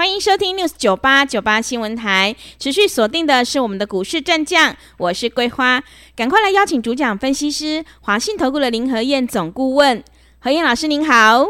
[0.00, 5.84] 欢迎收听 News 九八九八新闻台，持续锁定的是我们的股市战将，我是桂花，
[6.16, 10.02] 赶快来邀请主讲分析师华信投顾的林和燕总顾问，
[10.38, 11.44] 何燕老师您好，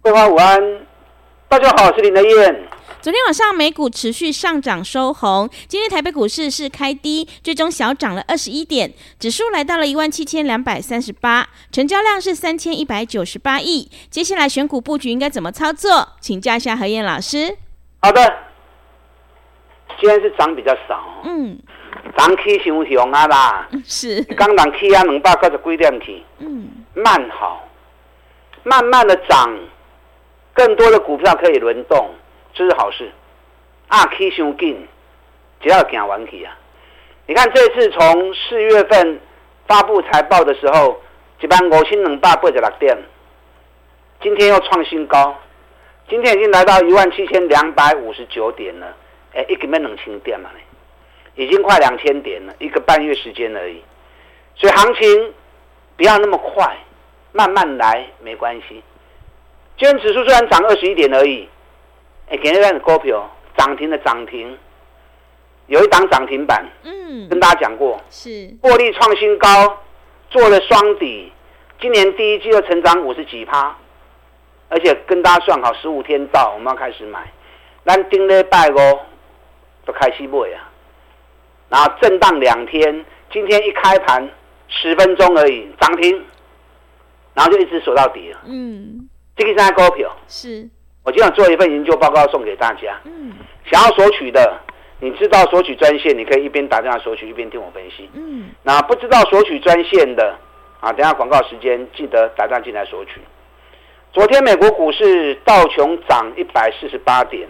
[0.00, 0.58] 桂花午安，
[1.50, 2.66] 大家好，我是林和燕。
[3.02, 8.90] 昨天晚上美股持续上涨收红，今天台北股市是开低，最终小涨了二十一点，
[9.20, 13.90] 指数来到了一万七千两百三十八，成交量是三千一百九十八亿。
[14.08, 16.08] 接下来选股布局应该怎么操作？
[16.22, 17.58] 请教一下何燕老师。
[18.04, 18.20] 好的，
[20.00, 21.56] 今天是涨比较少，嗯，
[22.16, 27.62] 涨起伤凶啊啦，是，刚涨起啊两百九十几点起，嗯，慢好，
[28.64, 29.56] 慢慢的涨，
[30.52, 32.10] 更多的股票可以轮动，
[32.52, 33.08] 这是好事，
[33.86, 34.84] 啊起伤紧，
[35.60, 36.58] 只要行完去啊，
[37.28, 39.20] 你看这次从四月份
[39.68, 41.00] 发布财报的时候，
[41.40, 42.98] 一万五千两百八十六点，
[44.20, 45.38] 今天又创新高。
[46.12, 48.94] 今天已经来到一万七千两百五十九点了，
[49.32, 50.50] 哎，一个没冷清点嘛，
[51.36, 53.82] 已经快两千点了，一个半月时间而已，
[54.54, 55.32] 所以行情
[55.96, 56.76] 不要那么快，
[57.32, 58.82] 慢慢来没关系。
[59.78, 61.48] 今天指数虽然涨二十一点而已，
[62.28, 64.58] 哎，今天股票涨停的涨停，
[65.68, 69.80] 有一档涨停板，嗯，跟大家讲过，是获利创新高，
[70.28, 71.32] 做了双底，
[71.80, 73.74] 今年第一季又成长五十几趴。
[74.72, 77.30] 而且跟大家算好，十五天到，我们要开始买。
[77.84, 78.76] 咱顶礼拜五
[79.84, 80.72] 都开始买啊，
[81.68, 84.26] 然后震荡两天，今天一开盘
[84.68, 86.24] 十分钟而已涨停，
[87.34, 88.40] 然后就一直锁到底了。
[88.46, 89.06] 嗯，
[89.36, 90.10] 这个是在股票。
[90.26, 90.66] 是。
[91.04, 92.98] 我今天做一份研究报告送给大家。
[93.04, 93.34] 嗯。
[93.70, 94.58] 想要索取的，
[95.00, 98.08] 你知道索取专线，你可以一边打电话索取，一边听我分析。
[98.14, 98.48] 嗯。
[98.62, 100.34] 那不知道索取专线的
[100.80, 103.20] 啊，等下广告时间记得打电话进来索取。
[104.12, 107.48] 昨天美国股市道琼涨一百四十八点，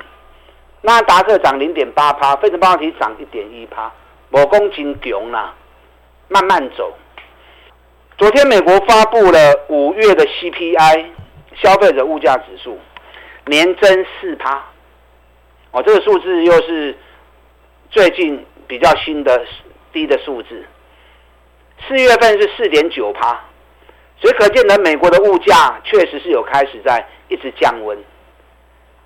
[0.82, 3.90] 纳达克涨零点八趴，费城半导体涨一点一趴，
[4.28, 5.52] 某公斤强啦，
[6.28, 6.96] 慢慢走。
[8.16, 11.06] 昨天美国发布了五月的 CPI
[11.56, 12.78] 消费者物价指数，
[13.46, 14.62] 年增四趴，
[15.72, 16.96] 哦，这个数字又是
[17.90, 19.44] 最近比较新的
[19.92, 20.64] 低的数字，
[21.88, 23.40] 四月份是四点九趴。
[24.22, 27.98] 所以可见呢，美国的物价确实是有开始在一直降温。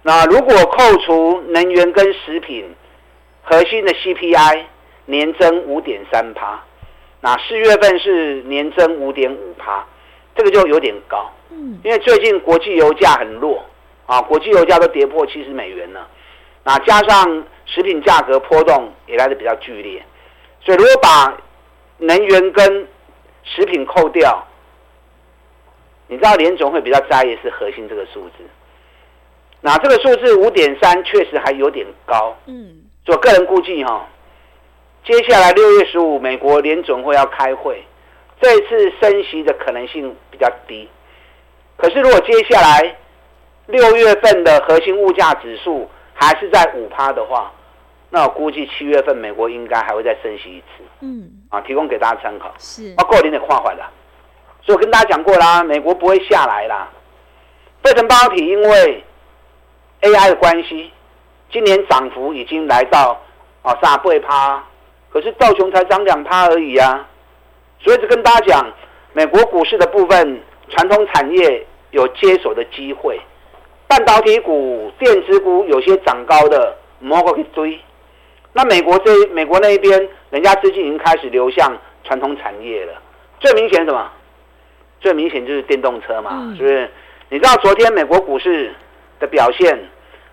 [0.02, 2.76] 那如果扣除能源跟食品，
[3.42, 4.64] 核心的 CPI
[5.06, 6.62] 年增五点三趴，
[7.22, 9.86] 那四月份是年增五点五趴，
[10.34, 11.32] 这个就有点高。
[11.48, 13.64] 嗯，因为最近国际油价很弱
[14.04, 16.06] 啊，国际油价都跌破七十美元了。
[16.62, 20.04] 那加上食品价格波动也来得比较剧烈，
[20.60, 21.34] 所以如果把
[21.96, 22.86] 能源跟
[23.44, 24.46] 食品扣掉，
[26.08, 28.44] 你知道联总会比较在意是核心这个数字，
[29.60, 32.76] 那这个数字五点三确实还有点高，嗯，
[33.08, 34.06] 我个人估计哈，
[35.04, 37.82] 接下来六月十五美国联总会要开会，
[38.40, 40.88] 这一次升息的可能性比较低，
[41.76, 42.96] 可是如果接下来
[43.66, 47.52] 六月份的核心物价指数还是在五趴的话，
[48.10, 53.90] 那我估计七月份美国应该还会再升息一次，嗯，啊，提供给大家参考，是，包括有点跨环了。
[54.66, 56.90] 所以我跟大家讲过啦，美国不会下来啦。
[57.84, 59.04] 费城半导体因为
[60.00, 60.90] AI 的关系，
[61.52, 63.16] 今年涨幅已经来到
[63.62, 64.60] 啊三倍趴，
[65.12, 67.06] 可是道琼才涨两趴而已啊。
[67.78, 68.72] 所以就跟大家讲，
[69.12, 73.20] 美国股市的部分传统产业有接手的机会，
[73.86, 77.78] 半导体股、电子股有些涨高的，莫过去追。
[78.52, 81.72] 那美国这美国那一边，人家资金已经开始流向
[82.02, 82.94] 传统产业了。
[83.38, 84.10] 最明显什么？
[85.00, 86.90] 最明显就是电动车嘛，是不是？
[87.28, 88.74] 你知道昨天美国股市
[89.18, 89.78] 的表现？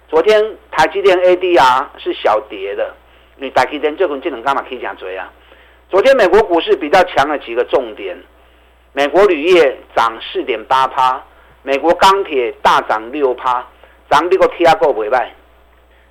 [0.10, 2.94] 昨天台积电 ADR 是小跌的，
[3.38, 5.32] 你台积电这种技能干嘛可以讲追啊？
[5.90, 8.16] 昨天美国股市比较强的几个重点：
[8.94, 11.24] 美国铝业涨四点八趴，
[11.64, 13.66] 美国钢铁大涨六趴，
[14.10, 15.34] 涨这个 T R 够不卖。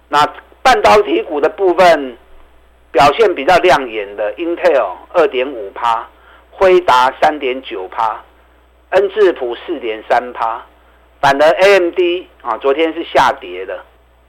[0.08, 0.26] 那
[0.62, 2.16] 半导体股的部分
[2.90, 6.08] 表现比较亮眼的，Intel 二点五趴，
[6.50, 8.20] 辉达三点九趴。
[8.92, 10.62] 恩智浦四点三趴，
[11.20, 11.98] 反而 AMD
[12.42, 13.78] 啊，昨天是下跌的。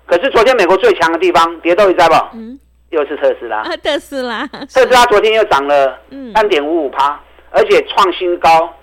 [0.06, 2.16] 可是昨天美国最强的地方，跌到一在不？
[2.34, 2.58] 嗯，
[2.90, 3.58] 又是特斯拉。
[3.58, 6.00] 啊，特斯拉，特斯拉昨天又涨了
[6.34, 7.20] 三点五五趴，
[7.52, 8.74] 而且创新高，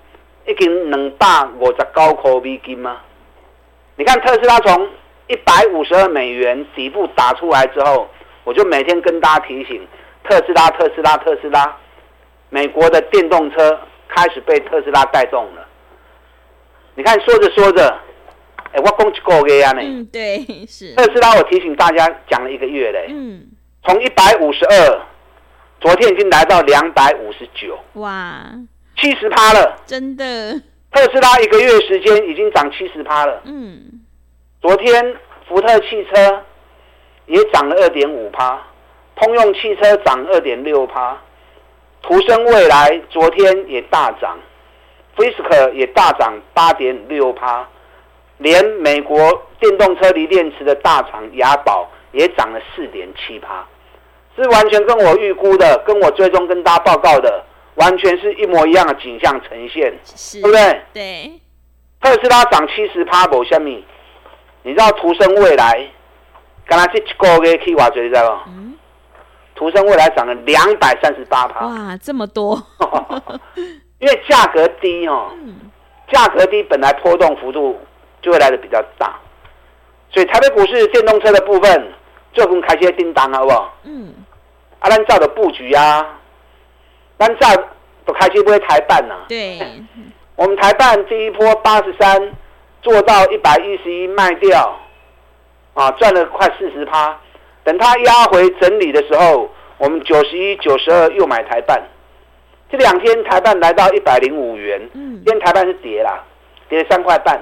[0.45, 1.27] 已经两百
[1.59, 2.97] 五十九块美金吗？
[3.95, 4.87] 你看特斯拉从
[5.27, 8.07] 一百五十二美元底部打出来之后，
[8.43, 9.87] 我就每天跟大家提醒
[10.23, 11.75] 特斯拉，特斯拉，特斯拉，
[12.49, 15.67] 美国的电动车开始被特斯拉带动了。
[16.95, 17.87] 你看说着说着，
[18.73, 19.81] 哎，我讲一个月啊呢。
[19.81, 20.93] 嗯，对， 是。
[20.95, 23.07] 特斯拉，我提醒大家讲了一个月嘞。
[23.09, 23.47] 嗯。
[23.83, 25.01] 从一百五十二，
[25.79, 27.79] 昨天已经来到两百五十九。
[27.93, 28.43] 哇，
[28.97, 29.75] 七十趴了。
[29.85, 30.61] 真的。
[30.91, 33.41] 特斯拉一个月时间已经涨七十趴了。
[33.45, 34.01] 嗯。
[34.61, 35.15] 昨天
[35.47, 36.43] 福特汽车
[37.25, 38.61] 也涨了二点五趴，
[39.15, 41.17] 通用汽车涨二点六趴，
[42.03, 44.37] 途胜未来昨天也大涨。
[45.15, 47.67] Fisker 也大涨八点六趴，
[48.37, 49.17] 连美国
[49.59, 53.65] 电动车锂电池的大厂雅宝也涨了四点七趴，
[54.35, 57.43] 是完全跟我预估的、跟我追踪、跟大家报告的，
[57.75, 59.93] 完全是一模一样的景象呈现，
[60.41, 60.81] 对不对？
[60.93, 61.41] 对。
[62.01, 63.85] 特斯拉涨七十趴，某虾米？
[64.63, 65.87] 你知道途生未来，
[66.65, 68.43] 刚才这一个月去挖掘，你知道吗？
[68.47, 68.73] 嗯。
[69.53, 71.67] 途胜未来涨了两百三十八趴。
[71.67, 72.59] 哇，这么多！
[74.01, 75.31] 因为价格低哦，
[76.11, 77.79] 价格低本来波动幅度
[78.19, 79.15] 就会来的比较大，
[80.09, 81.93] 所以台北股市电动车的部分
[82.33, 83.73] 就跟开些叮当好不好？
[83.83, 84.13] 嗯，
[84.79, 86.19] 啊，咱照的布局啊，
[87.19, 87.47] 咱照
[88.03, 89.25] 都开始不会台办呐、啊。
[89.29, 89.59] 对，
[90.35, 92.33] 我们台办第一波八十三
[92.81, 94.79] 做到一百一十一卖掉，
[95.75, 97.15] 啊，赚了快四十趴。
[97.63, 99.47] 等它压回整理的时候，
[99.77, 101.79] 我们九十一、九十二又买台办。
[102.71, 105.21] 这两天台半来到一百零五元，嗯。
[105.25, 106.23] 今天台半是跌啦，
[106.69, 107.37] 跌了三块半，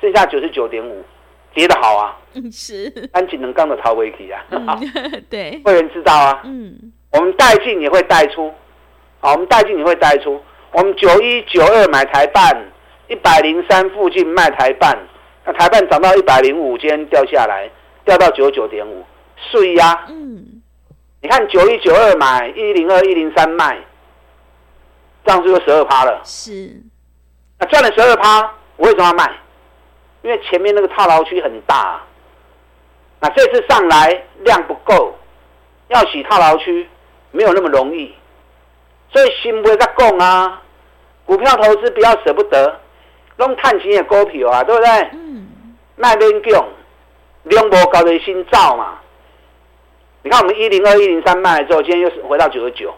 [0.00, 1.04] 剩下九十九点五，
[1.52, 2.16] 跌得好啊，
[2.52, 4.40] 是，安井能刚的逃危机啊，
[5.28, 8.54] 对，会员知道啊，嗯，我们带进也会带出，
[9.18, 10.40] 好，我们带进也会带出，
[10.70, 12.56] 我们九一九二买台半，
[13.08, 14.96] 一百零三附近卖台半，
[15.44, 17.68] 那台半涨到一百零五，今天掉下来，
[18.04, 19.04] 掉到九十九点五，
[19.36, 20.62] 碎呀，嗯，
[21.20, 23.76] 你看九一九二买，一零二一零三卖。
[25.30, 26.74] 这样子就十二趴了，是，
[27.60, 28.40] 那赚了十二趴，
[28.76, 29.32] 我为什么要卖？
[30.22, 32.04] 因为前面那个套牢区很大，啊，
[33.20, 35.14] 那这次上来量不够，
[35.86, 36.88] 要洗套牢区
[37.30, 38.12] 没有那么容易，
[39.12, 40.60] 所以心不会再供啊。
[41.24, 42.80] 股票投资不要舍不得，
[43.36, 44.90] 弄探钱的股票啊，对不对？
[45.12, 45.76] 嗯。
[45.94, 46.68] 卖边供，
[47.44, 48.98] 量不高的心造嘛。
[50.24, 52.92] 你看我们一零二一零三卖了之后，今天又是回到九十九。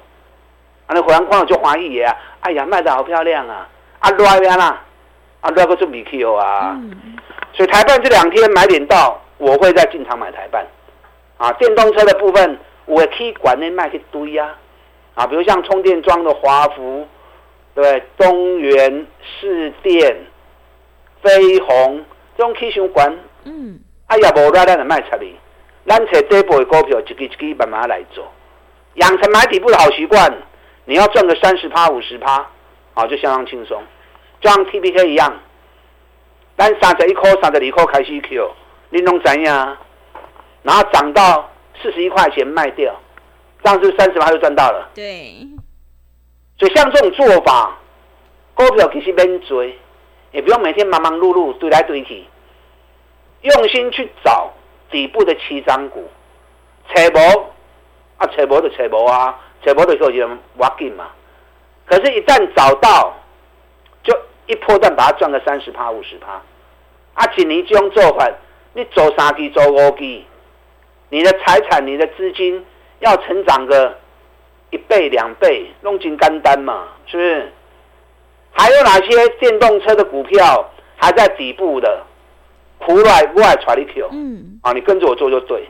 [0.93, 3.69] 那回完矿就华裔耶，哎呀，卖的好漂亮啊！
[4.01, 4.83] 啊，来边啦，
[5.41, 6.77] 啊，来个做米 Q 啊！
[7.53, 10.67] 所以台半这两天买点到，我会再进场买台半。
[11.37, 14.55] 啊，电动车的部分，我可以管那卖一堆呀。
[15.15, 17.07] 啊，比如像充电桩的华福，
[17.75, 20.17] 对，东元、市电、
[21.23, 22.05] 飞鸿
[22.37, 25.37] 这种 K 线管，嗯，哎呀，无拉咱的卖出去，
[25.87, 28.27] 咱找底部的股票，一支一支慢慢来做，
[28.95, 30.33] 养成买底部的好习惯。
[30.85, 32.47] 你要赚个三十趴、五十趴，
[32.95, 33.83] 好，就相当轻松，
[34.41, 35.33] 就像 T P K 一样，
[36.59, 38.51] 咱三十一块、三十二块开始 Q，
[38.91, 39.77] 你弄怎样？
[40.63, 41.51] 然后涨到
[41.81, 42.95] 四十一块钱卖掉，
[43.63, 44.91] 这样是三十趴就赚到了。
[44.95, 45.47] 对，
[46.59, 47.79] 所以像这种做法，
[48.55, 49.79] 股票其实免追，
[50.33, 52.25] 也不用每天忙忙碌碌堆来堆去，
[53.43, 54.53] 用心去找
[54.91, 56.09] 底部的七张股，
[56.95, 57.47] 找无
[58.19, 59.39] 啊，找无就找无啊。
[59.65, 61.09] 找不到的时候就挖进嘛，
[61.87, 63.15] 可是，一旦找到，
[64.03, 64.13] 就
[64.47, 66.43] 一波段把它赚个三十趴、五十趴。
[67.15, 68.29] 啊，请你这种做法，
[68.73, 70.25] 你做三期、走五期，
[71.11, 72.65] 你的财产、你的资金
[73.01, 73.97] 要成长个
[74.71, 77.53] 一倍、两倍，弄进干单嘛，是不是？
[78.53, 82.03] 还有哪些电动车的股票还在底部的？
[82.79, 85.69] 苦来外传你 Q，嗯，啊，你跟着我做就对。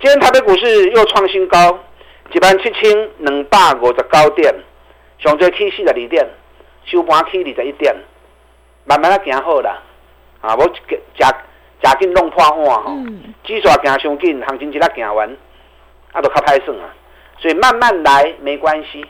[0.00, 1.78] 今天台北股市又创新高。
[2.30, 4.54] 一万七千两百五十九点，
[5.18, 6.28] 上最起四十二点，
[6.84, 7.94] 收盘起二十一点，
[8.84, 9.82] 慢慢啊行好啦。
[10.40, 12.96] 啊，无食食紧弄破碗吼，
[13.44, 15.36] 指数行上紧，行情一拉行完，
[16.12, 16.94] 啊，都较歹算啊。
[17.38, 19.04] 所以慢慢来没关系。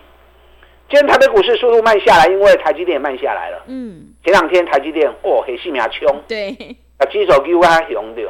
[0.89, 3.63] 今天台北股市速度慢下来，因为台积电也慢下来了。
[3.67, 4.15] 嗯。
[4.25, 6.23] 前两天台积电哦，很死命冲。
[6.29, 6.51] 对。
[6.99, 8.29] 啊，指数比我还强着。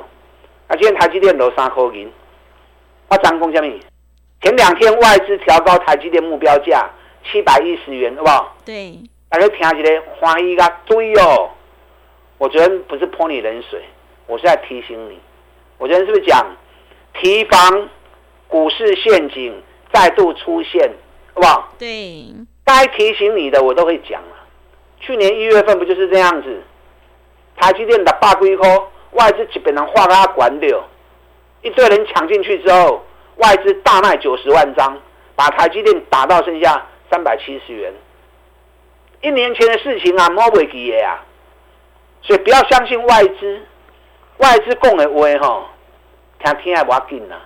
[0.66, 2.10] 啊，今天台积电落三块银。
[3.08, 3.78] 我张讲什么？
[4.40, 6.88] 前两天外资调高台积电目标价
[7.24, 8.56] 七百一十元，好不好？
[8.64, 8.96] 对，
[9.28, 11.50] 大家听起来欢喜个对哦。
[12.38, 13.82] 我昨天不是泼你冷水，
[14.26, 15.18] 我是在提醒你。
[15.76, 16.46] 我昨天是不是讲
[17.14, 17.88] 提防
[18.46, 19.60] 股市陷阱
[19.92, 20.88] 再度出现，
[21.34, 21.72] 好不好？
[21.78, 22.26] 对，
[22.64, 24.36] 该提醒你的我都会讲了。
[25.00, 26.62] 去年一月份不就是这样子？
[27.56, 28.62] 台积电的八龟壳，
[29.12, 30.84] 外资基本上画给他管掉，
[31.62, 33.04] 一堆人抢进去之后，
[33.38, 34.96] 外资大卖九十万张，
[35.34, 37.92] 把台积电打到剩下三百七十元。
[39.20, 41.24] 一年前的事情啊，莫袂记的啊，
[42.22, 43.60] 所以不要相信外资，
[44.38, 45.66] 外资供的话吼，
[46.44, 47.36] 听听还不要紧呐。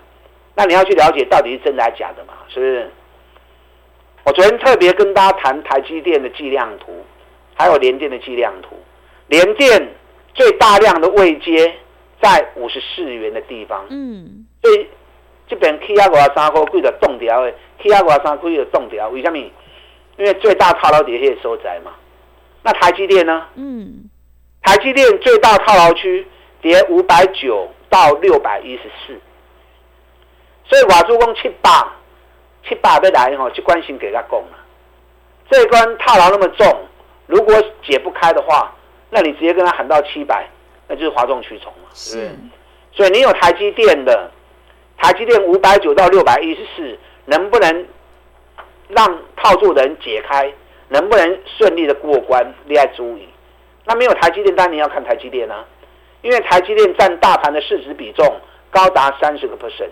[0.55, 2.35] 那你要去了解到底是真的还是假的嘛？
[2.49, 2.91] 是不是？
[4.25, 7.05] 我昨天特别跟大家谈台积电的计量图，
[7.55, 8.77] 还有联电的计量图。
[9.29, 9.89] 联电
[10.35, 11.75] 最大量的位阶
[12.21, 14.71] 在五十四元的地方，嗯，所
[15.53, 19.39] 以这边股啊三块贵的冻掉的股啊三块的冻掉，为什么？
[20.17, 21.93] 因为最大套牢底下收窄嘛。
[22.63, 23.47] 那台积电呢？
[23.55, 24.09] 嗯，
[24.63, 26.27] 台积电最大套牢区
[26.61, 29.19] 跌五百九到六百一十四。
[30.65, 31.71] 所以瓦珠工七百，
[32.67, 34.59] 七百要来吼，就关心给他讲了。
[35.51, 36.67] 这一关套牢那么重，
[37.27, 38.73] 如果解不开的话，
[39.11, 40.49] 那你直接跟他喊到七百，
[40.87, 42.31] 那就是哗众取宠嘛，是？
[42.93, 44.31] 所以你有台积电的，
[45.03, 47.87] 台积电五百九到六百一十四，能不能
[48.89, 50.51] 让套住的人解开？
[50.89, 52.55] 能不能顺利的过关？
[52.67, 53.27] 你要注意。
[53.85, 55.65] 那没有台积电，当然要看台积电啊，
[56.23, 58.25] 因为台积电占大盘的市值比重
[58.71, 59.91] 高达三十个 percent。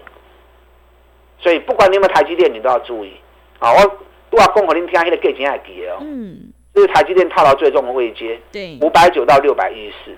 [1.40, 3.12] 所以不管你有没有台积电，你都要注意。
[3.58, 3.82] 啊，我
[4.30, 5.98] 都要讲给你听，那个价钱还记得哦。
[6.02, 6.52] 嗯。
[6.72, 10.16] 这是台积电套牢最重的位阶，对，五百九到六百一十四。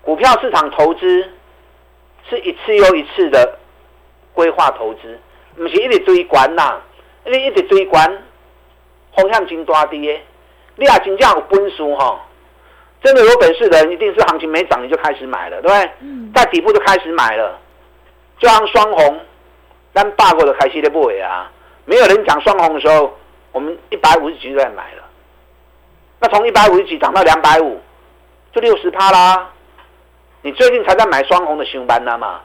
[0.00, 1.28] 股票市场投资
[2.30, 3.58] 是一次又一次的
[4.36, 5.18] 规划投资，
[5.56, 6.78] 不是一直追关呐，
[7.24, 8.06] 你一直追关，
[9.16, 9.96] 风险真大的。
[9.96, 12.20] 你也真正有本事哈，
[13.02, 15.90] 真的有本事的人，一定是行情没涨你就开始买了，对不对？
[16.00, 16.30] 嗯。
[16.34, 17.58] 在底部就开始买了，
[18.38, 19.20] 就像双红。
[19.94, 21.50] 但霸过的开西的部位啊，
[21.86, 23.16] 没有人讲双红的时候，
[23.52, 25.02] 我们一百五十几就在买了。
[26.20, 27.80] 那从一百五十几涨到两百五，
[28.52, 29.50] 就六十趴啦。
[30.42, 32.42] 你最近才在买双红的熊班了嘛？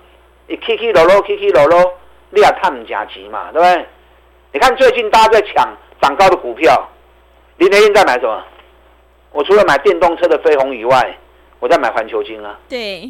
[0.51, 1.93] 你起起落落，起起落落，
[2.31, 3.86] 你也探唔成钱嘛，对不对？
[4.51, 5.65] 你看最近大家在抢
[6.01, 6.89] 涨高的股票，
[7.55, 8.43] 林德燕在买什么？
[9.31, 11.17] 我除了买电动车的飞鸿以外，
[11.60, 12.60] 我在买环球金啊。
[12.67, 13.10] 对。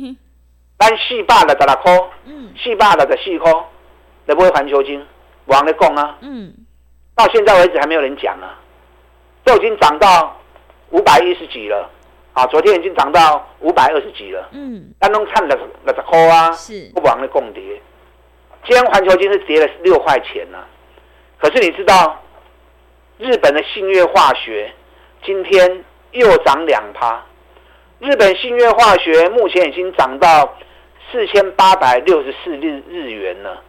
[0.78, 3.52] 单四百的十六块，嗯，四百的十四块。
[4.26, 5.04] 你不会环球金？
[5.46, 6.54] 我跟你讲啊，嗯，
[7.16, 8.54] 到现在为止还没有人讲啊，
[9.44, 10.40] 都已经涨到
[10.92, 11.90] 五百一十几了，
[12.34, 17.62] 啊，昨天已经涨到五百二十几了，嗯，当中看了六十块啊，是，不往的共跌，
[18.66, 20.58] 今天环球金是跌了六块钱呢，
[21.38, 22.22] 可是你知道，
[23.18, 24.72] 日本的信越化学
[25.26, 27.24] 今天又涨两趴，
[28.00, 30.58] 日本信越化学目前已经涨到
[31.12, 33.62] 四千八百六十四日日元了。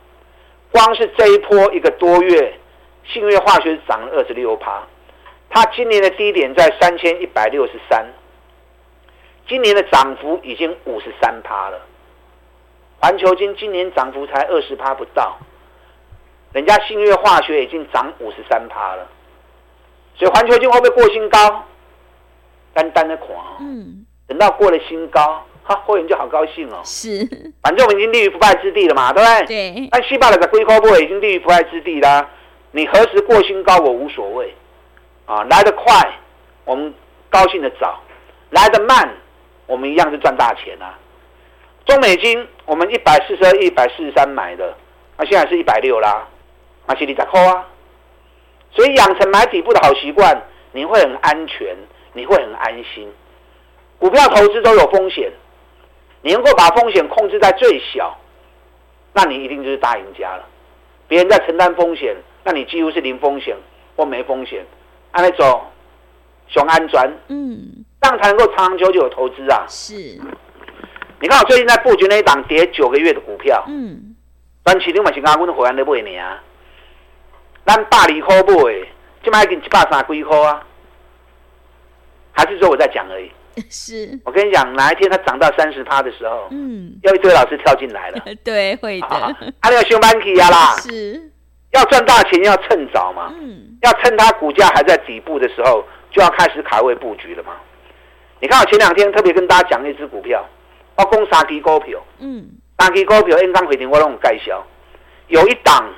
[0.71, 2.55] 光是这一波一个多月，
[3.05, 4.83] 信越化学涨了二十六趴，
[5.51, 8.07] 它今年的低点在三千一百六十三，
[9.53, 11.79] 今年的涨幅已经五十三趴了。
[12.99, 15.37] 环球金今年涨幅才二十趴不到，
[16.55, 19.07] 人家信越化学已经涨五十三趴了，
[20.15, 21.67] 所以环球金会不会过新高？
[22.73, 25.45] 单单的狂，嗯，等到过了新高。
[25.65, 26.81] 哈，会员就好高兴哦。
[26.83, 27.29] 是，
[27.63, 29.47] 反正我们已经立于不败之地了嘛，对不对？
[29.75, 29.89] 对。
[29.93, 32.27] 但西巴的在龟壳部已经立于不败之地啦。
[32.71, 34.55] 你何时过新高，我无所谓。
[35.27, 35.93] 啊，来得快，
[36.65, 36.95] 我们
[37.29, 38.01] 高兴的早；
[38.51, 39.15] 来得慢，
[39.67, 40.99] 我们一样是赚大钱啊。
[41.85, 44.77] 中美金，我们一百四十二、一百四十三买的，
[45.17, 46.29] 那、现在是一百六啦，
[46.87, 47.67] 那是你在扣啊。
[48.71, 50.43] 所以养成买底部的好习惯，
[50.73, 51.77] 你会很安全，
[52.13, 53.13] 你会很安心。
[53.99, 55.31] 股票投资都有风险。
[56.25, 58.17] 你能够把风险控制在最小，
[59.13, 60.49] 那你一定就是大赢家了。
[61.09, 62.15] 别人在承担风险，
[62.45, 63.57] 那你几乎是零风险
[63.97, 64.65] 或没风险，
[65.11, 65.63] 按那种
[66.47, 69.65] 熊安全，嗯，样才能够长长久久的投资啊。
[69.69, 69.95] 是，
[71.21, 74.15] 你看我最近在布局那一档跌九个月的股票，嗯，
[74.65, 76.39] 短期你嘛是阿阮会员在买呢，
[77.65, 78.89] 咱百二块买，
[79.23, 80.63] 今麦已经一百三几块啊，
[82.33, 83.31] 还是说我在讲而已？
[83.71, 84.19] 是。
[84.25, 89.07] 我跟你讲，哪一天它涨到三十趴的时候，嗯，要一堆老师跳进来了， 对，会的。
[89.07, 89.31] 啊，
[89.63, 91.31] 那个熊班起呀啦，是，
[91.73, 97.53] 要赚大钱要趁早嘛，嗯，要趁它股价还在底部的时候，就要开始卡位布局了嘛。
[98.43, 100.45] 你看我前两天特别跟大家讲一只股票，
[100.97, 102.45] 我讲三支股票，嗯，
[102.77, 104.67] 三支股票应当回听我拢有介绍，
[105.29, 105.89] 有一档，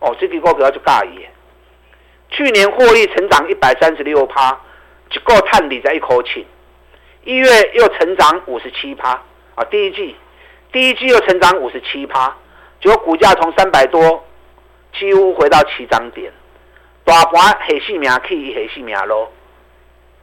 [0.00, 1.24] 哦，这支股票就介意，
[2.30, 4.60] 去年获利成长一百三十六趴，
[5.12, 6.44] 一个探底在一口气。
[7.22, 9.10] 一月又成长五十七趴
[9.54, 9.64] 啊！
[9.70, 10.16] 第一季，
[10.72, 12.36] 第一季又成长五十七趴，
[12.82, 14.24] 结果股价从三百多
[14.98, 16.32] 几乎回到起涨点，
[17.04, 19.32] 大盘下四名去下四名咯。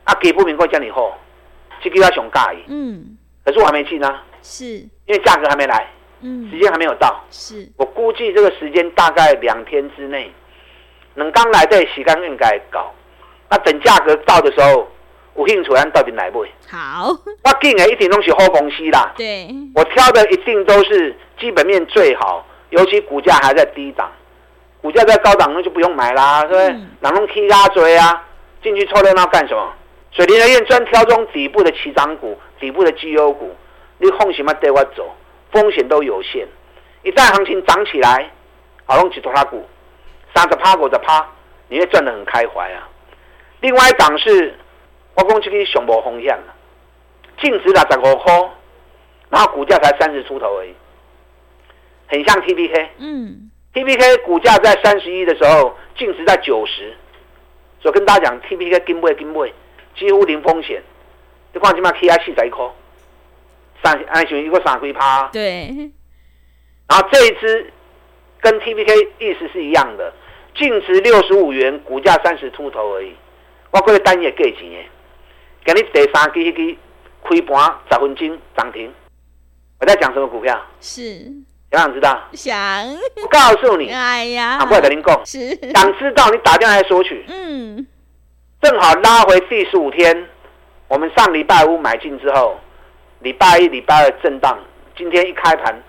[0.03, 1.17] 啊，基本面会叫你好，
[1.81, 5.87] 这个要熊尬嗯，可是我还没进呢、啊，是因为价格还没来，
[6.21, 10.31] 嗯，时间还没有到，是我估计这个时间大概两天之内，
[11.15, 12.93] 能刚来的时间应该搞，
[13.49, 14.87] 那等价格到的时候，
[15.35, 16.39] 有兴趣咱到底来买？
[16.69, 17.09] 好，
[17.43, 24.09] 我进的一定都是好公司啦，对，我挑的一定都是基本面最好，尤其股价还在低档，
[24.81, 26.81] 股价在高档那就不用买啦，对不对？
[26.99, 28.23] 哪弄 K 拉追啊，
[28.61, 29.73] 进去凑热闹干什么？
[30.11, 33.55] 所以林和彦专挑中底部的起涨股、底部的绩优股，
[33.97, 35.09] 你放心嘛，带我走，
[35.51, 36.47] 风险都有限。
[37.03, 38.29] 一旦行情涨起来，
[38.85, 39.65] 好弄起拖拉股，
[40.35, 41.25] 三十趴、五十趴，
[41.69, 42.89] 你会赚得很开怀啊。
[43.61, 44.53] 另外一档是，
[45.15, 46.53] 我讲这个熊博风险了，
[47.39, 48.33] 净值六十五块，
[49.29, 50.75] 然后股价才三十出头而已，
[52.07, 52.89] 很像 T P K。
[52.97, 56.93] 嗯，T P K 股价在三十一的时候，净值在九十，
[57.79, 59.53] 所以跟大家讲，T P K 跟不会跟不会。
[59.97, 60.81] 几乎零风险，
[61.53, 62.65] 你看起码起啊四十一块，
[63.83, 65.29] 三安全一个三几趴。
[65.31, 65.91] 对。
[66.87, 67.71] 然后这一支
[68.39, 70.13] 跟 TPK 意思是一样的，
[70.55, 73.15] 净值六十五元，股价三十出头而已。
[73.71, 74.85] 我过去单也给钱耶，
[75.63, 76.77] 给你第三支迄支
[77.23, 78.91] 开盘十分钟涨停。
[79.79, 80.59] 我在讲什么股票？
[80.79, 81.23] 是。
[81.71, 82.21] 想不想知道？
[82.33, 82.85] 想。
[83.23, 83.89] 我告诉你。
[83.89, 84.57] 哎呀。
[84.57, 85.25] 啊，不会跟您讲。
[85.25, 85.55] 是。
[85.71, 87.23] 想知道你打电话来索取。
[87.29, 87.87] 嗯。
[88.61, 90.29] 正好拉回第十五天，
[90.87, 92.59] 我们上礼拜五买进之后，
[93.19, 94.55] 礼拜一、礼拜二震荡，
[94.95, 95.81] 今天一开盘，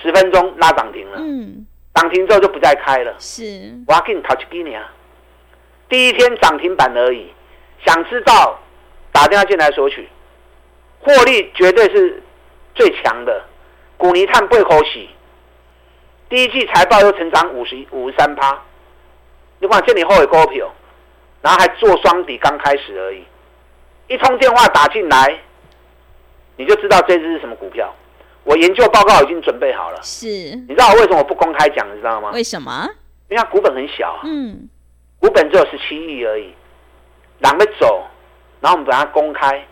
[0.00, 1.18] 十分钟拉涨停了。
[1.18, 3.12] 嗯，涨停之后就不再开了。
[3.18, 3.42] 是，
[3.88, 4.88] 我要给你淘几几年啊？
[5.88, 7.28] 第一天涨停板而已，
[7.84, 8.56] 想知道
[9.10, 10.08] 打电话进来索取，
[11.00, 12.22] 获利绝对是
[12.72, 13.44] 最强的。
[13.96, 15.10] 古尼碳不口喜，
[16.28, 18.56] 第一季财报又成长五十五十三趴，
[19.58, 20.72] 你看这里后尾股票。
[21.42, 23.24] 然后还做双底，刚开始而已。
[24.08, 25.38] 一通电话打进来，
[26.56, 27.94] 你就知道这只是什么股票。
[28.42, 30.00] 我研究报告已经准备好了。
[30.02, 30.26] 是。
[30.26, 31.86] 你知道我为什么我不公开讲？
[31.92, 32.30] 你知道吗？
[32.32, 32.88] 为什么？
[33.28, 34.20] 因为它股本很小啊。
[34.24, 34.68] 嗯。
[35.20, 36.52] 股本只有十七亿而已。
[37.38, 38.04] 狼会走，
[38.60, 39.64] 然后我们把它公开。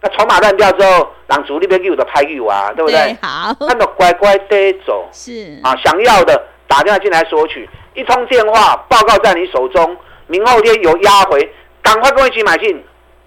[0.00, 3.00] 那筹码乱掉之后，让主力边给我的拍给我啊，对不对？
[3.00, 3.56] 对，好。
[3.60, 5.08] 那么乖乖的走。
[5.12, 5.58] 是。
[5.62, 9.96] 啊，想要的打电话进来索取，一通电话报告在你手中。
[10.26, 11.50] 明后天有压回，
[11.82, 12.82] 赶快跟我一起买进，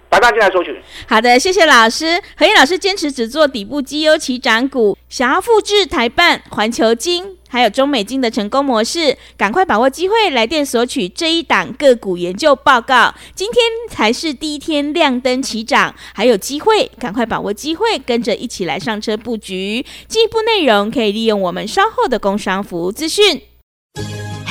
[0.09, 0.75] 打电话进来索取。
[1.07, 2.21] 好的，谢谢老师。
[2.35, 13.13] 和彦老师坚持只做底部绩优起涨股，想要复制台办、环球晶还有中美晶的成功模式，赶快把握机会来电索取这一档个股研究报告。
[13.35, 19.85] 今天才是第一天亮灯起涨，还有机会，赶快把握机会，跟着一起来上车布局。
[20.07, 23.41] 进一步内容可以利用我们稍后的工商服务资讯。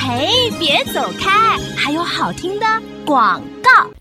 [0.09, 1.57] 嘿，别走开！
[1.75, 2.65] 还有好听的
[3.05, 3.91] 广告。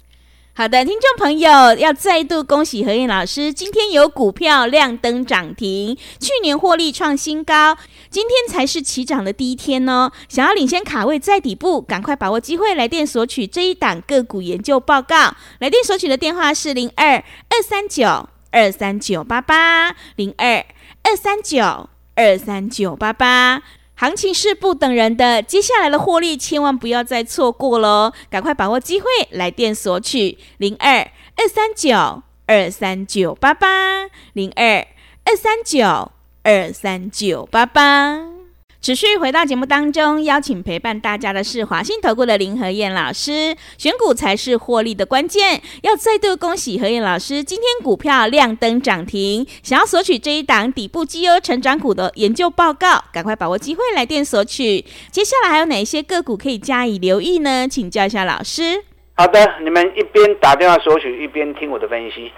[0.54, 7.76] 好的，听众朋友，要再度恭喜何燕老师，今天有股票亮灯涨停，去年获利创新高，
[8.08, 10.12] 今天才是起涨的第一天哦。
[10.28, 15.34] 想要领先卡位在底部，赶快把握机会来电索取这一档个股研究报告。
[15.58, 20.64] 来电索取的电话是零二二三九二三九八八零二
[21.02, 23.64] 二三九二三九八八。
[23.98, 28.12] 行情是不等人的，接下来的获利千万不要再错过喽！
[28.28, 30.98] 赶快把握机会，来电索取零二
[31.36, 34.86] 二三九二三九八八零二
[35.24, 38.35] 二三九二三九八八。
[38.86, 43.56] 持续回到节目当中，邀请陪伴大家的是华信投顾的林和燕老师。
[43.76, 49.44] 选股才是获利的关键，要再度恭喜和燕老师，今天股票亮灯涨停。
[49.64, 54.84] 想要索取这一档底部绩优成长股的研究报告，赶快把握机会来电索取。
[55.10, 57.66] 接下来还有哪些个股可以加以留意呢？
[57.66, 58.84] 请教一下老师。
[59.14, 62.30] 好的，你们一边打电话索取，一边听我的分析。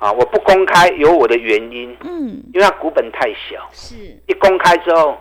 [0.00, 3.94] 啊，我不公开有我的原因，嗯，因为它股本太小，是
[4.26, 5.16] 一公开之后。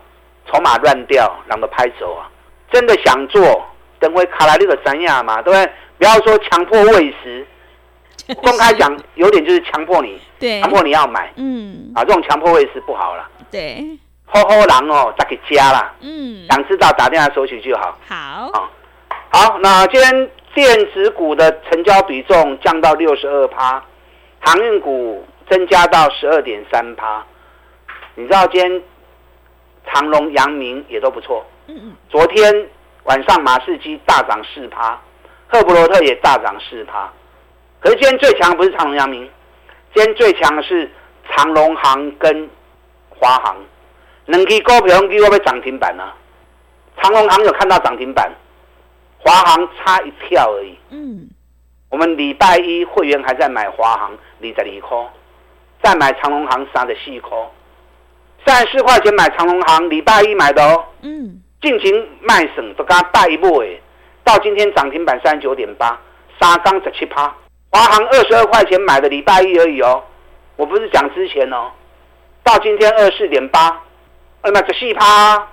[0.51, 2.29] 筹码乱掉，让他拍走啊！
[2.71, 3.63] 真的想做，
[3.99, 5.71] 等会卡来那个三亚嘛，对不对？
[5.97, 7.45] 不要说强迫喂食，
[8.43, 13.81] 公开讲有点就是强迫你，对，强迫你要买，嗯，啊，这种强迫喂食不好了，对，
[14.25, 18.15] 好好人哦，再给加啦，嗯，想知道打电话索取就好，好，
[18.51, 18.69] 啊，
[19.29, 23.81] 好，那今天电子股的成交比重降到六十二趴，
[24.41, 27.23] 航运股增加到十二点三趴，
[28.15, 28.81] 你知道今天？
[29.91, 31.45] 长隆、阳明也都不错。
[31.67, 31.95] 嗯嗯。
[32.09, 32.69] 昨天
[33.03, 34.99] 晚上马士基大涨四趴，
[35.47, 37.11] 赫伯罗特也大涨四趴。
[37.79, 39.29] 可是今天最强不是长隆、阳明，
[39.93, 40.89] 今天最强的是
[41.29, 42.49] 长隆行跟
[43.09, 43.55] 华航。
[44.25, 46.15] 两支股票给我要涨停板啊！
[46.99, 48.33] 长隆行有看到涨停板，
[49.19, 50.75] 华航差一票而已。
[50.89, 51.29] 嗯，
[51.89, 55.13] 我们礼拜一会员还在买华航二十二块，
[55.83, 57.37] 再买长隆行三十四块，
[58.45, 60.85] 三十四块钱买长隆行，礼拜一买的哦。
[61.01, 63.81] 嗯，尽情卖省都刚带一步诶，
[64.23, 65.99] 到今天涨停板三十九点八，
[66.39, 67.33] 沙钢十七趴，
[67.71, 70.03] 华航二十二块钱买的礼拜一而已哦，
[70.55, 71.71] 我不是讲之前哦，
[72.43, 73.81] 到今天二十四点八，
[74.41, 75.47] 呃，那十四趴。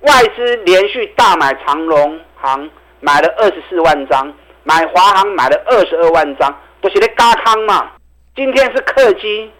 [0.00, 7.90] 外资连续大买长隆行，买了二十四万张，买华航买了二十二万张，都是在加仓嘛。
[8.36, 9.50] 今天是客机，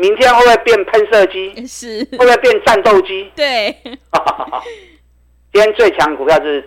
[0.00, 1.66] 明天会不会变喷射机？
[1.66, 3.30] 是，会不会变战斗机？
[3.36, 3.76] 对。
[5.52, 6.66] 今天最强股票是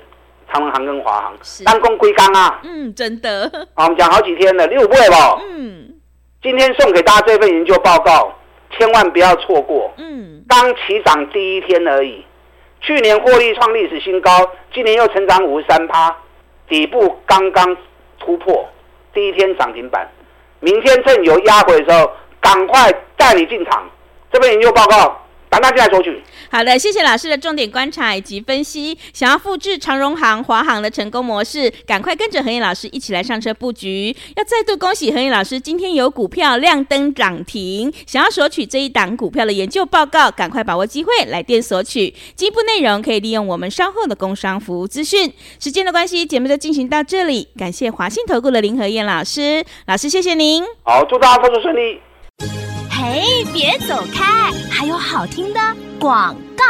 [0.52, 1.34] 长荣航跟华航，
[1.66, 2.62] 单攻归刚啊。
[2.64, 3.52] 嗯，真的。
[3.76, 5.42] 我们讲好几天了，六倍了。
[5.50, 5.96] 嗯。
[6.44, 8.32] 今天送给大家这份研究报告，
[8.78, 9.92] 千万不要错过。
[9.98, 10.44] 嗯。
[10.48, 12.24] 刚起涨第一天而已。
[12.82, 14.30] 去年获利创历史新高，
[14.72, 16.16] 今年又成长五十三趴，
[16.68, 17.76] 底部刚刚
[18.20, 18.70] 突破，
[19.12, 20.08] 第一天涨停板，
[20.60, 22.12] 明天趁有压回的时候，
[22.44, 23.90] 赶快带你进场。
[24.32, 25.20] 这份研究报告。
[25.54, 26.20] 把大家来索取。
[26.50, 28.98] 好的，谢谢老师的重点观察以及分析。
[29.14, 34.16] 想要复制长荣行、华航的成功模式，赶快跟着何燕老师一起来上车布局。
[34.36, 37.94] 要再度恭喜何燕老师，今天有股票亮灯涨停。
[38.08, 42.12] 想要索取这一档股票的研究报告，赶快把握机会来电索取。
[42.36, 45.32] 进一步内容可以利用我们稍后的工商服务资讯。
[45.60, 47.48] 时间的关系，节目就进行到这里。
[47.56, 50.64] 感谢华信投顾的林何燕老师，老师谢谢您。
[50.82, 52.02] 好，祝大家操作顺利。
[52.90, 54.52] 嘿，别走开！
[54.70, 55.60] 还有好听的
[56.00, 56.64] 广告。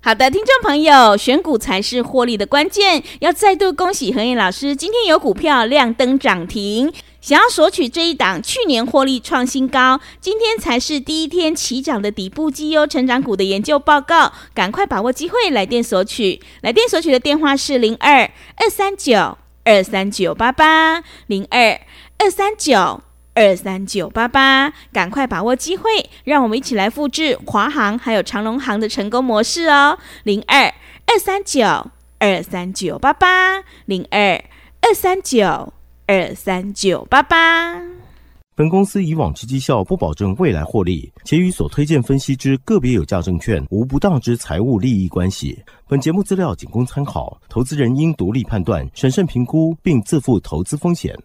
[0.00, 3.02] 好的，听众朋友，选股才是获利的关键。
[3.20, 6.92] 要再度恭喜何燕老师，今天有股票亮灯涨停。
[7.20, 16.40] 想要索取这一档去年获利创新高，今天才是第一天起涨的底部绩优成长股的研究报告，赶快把握机会来电索取。
[16.62, 21.80] 来电索取的电话是零二二三九二三九八八零二
[22.18, 23.02] 二三九。
[23.34, 25.90] 二三九八八，赶快把握机会，
[26.24, 29.98] 让我们一起来复制华航还有长隆航的成功模式哦。
[30.22, 30.64] 零二
[31.06, 31.62] 二三九
[32.18, 34.34] 二三九八八，零二
[34.82, 35.72] 二三九
[36.06, 37.80] 二三九八八。
[38.54, 45.58] 本公司以往之绩效不保证未来获利，且与所推荐分析之个别有价证券无不当之财务利益关系。
[45.88, 51.18] 本节目资料仅供参考，投资人应独立判断、审慎评估，并自负投资风险。